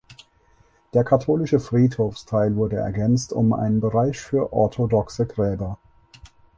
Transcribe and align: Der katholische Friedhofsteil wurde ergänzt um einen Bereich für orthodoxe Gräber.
Der 0.95 1.03
katholische 1.03 1.59
Friedhofsteil 1.59 2.55
wurde 2.55 2.77
ergänzt 2.77 3.31
um 3.33 3.53
einen 3.53 3.81
Bereich 3.81 4.19
für 4.19 4.51
orthodoxe 4.51 5.27
Gräber. 5.27 5.77